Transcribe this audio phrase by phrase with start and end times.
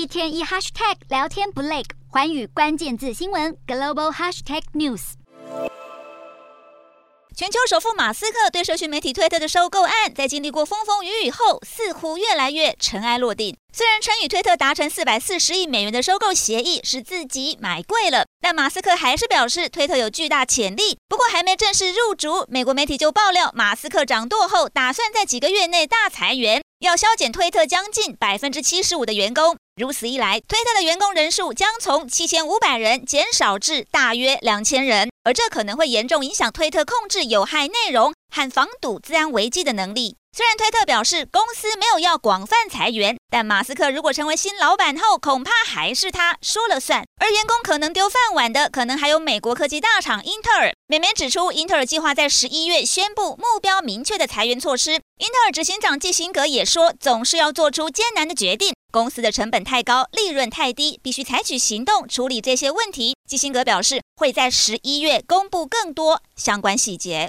[0.00, 5.12] 一天一 hashtag 聊天不累，寰宇关键字新闻 global hashtag news。
[7.36, 13.54] 全球首富马斯克对社群媒体推特的收购案，在经历过风风雨雨后，似乎越来越尘埃落定。
[13.74, 20.96] 虽然称与推特达成四百四十亿美元的收购协议是自己买贵了，但马斯克还是表示推特有巨大潜力。
[21.10, 26.62] 不过还没正式入主，美国媒体就爆料，马斯克掌舵后打算在几个月内大裁员。
[26.80, 40.16] 要削减推特将近百分之七十五的员工，如此一来，推特的员工人数将从七千五百人减少至大约两千人，而这可能会严重影响推特控制有害内容和防堵资安危机的能力。
[40.36, 47.02] 虽然推特表示公司没有要广泛裁员，但马斯克如果成为新老板后，恐怕还是他说了算。
[47.18, 50.72] 而员工可能丢饭碗的，可能还有美国科技大厂英特尔。
[50.88, 54.92] 美媒指出，英特尔计划在十一月宣布目标明确的裁员措施。
[54.92, 58.74] 英特尔执行长基辛格也说，总是要做出艰难的决定。
[58.90, 63.14] 公司的成本太高，利润太低，必须采取行动处理这些问题。
[63.28, 67.28] 基辛格表示，会在十一月公布更多相关细节。